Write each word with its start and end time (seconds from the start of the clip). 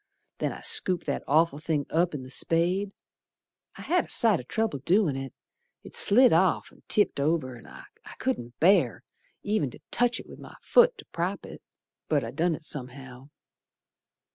Then 0.39 0.51
I 0.51 0.61
scooped 0.61 1.05
that 1.05 1.23
awful 1.27 1.59
thing 1.59 1.85
up 1.91 2.15
in 2.15 2.27
th' 2.27 2.31
spade. 2.33 2.95
I 3.75 3.83
had 3.83 4.05
a 4.05 4.09
sight 4.09 4.39
o' 4.39 4.43
trouble 4.49 4.79
doin' 4.79 5.15
it. 5.15 5.31
It 5.83 5.95
slid 5.95 6.33
off, 6.33 6.71
and 6.71 6.81
tipped 6.89 7.19
over, 7.19 7.53
and 7.53 7.67
I 7.67 7.83
couldn't 8.17 8.59
bear 8.59 9.03
Ev'n 9.45 9.69
to 9.69 9.79
touch 9.91 10.19
it 10.19 10.27
with 10.27 10.39
my 10.39 10.55
foot 10.59 10.97
to 10.97 11.05
prop 11.11 11.45
it, 11.45 11.61
But 12.07 12.23
I 12.23 12.31
done 12.31 12.55
it 12.55 12.63
somehow. 12.63 13.29